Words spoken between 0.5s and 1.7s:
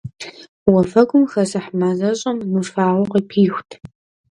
Уафэгум хэсыхь